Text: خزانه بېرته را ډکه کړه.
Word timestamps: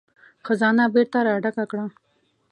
خزانه 0.45 0.85
بېرته 0.93 1.19
را 1.25 1.33
ډکه 1.43 1.65
کړه. 1.71 1.85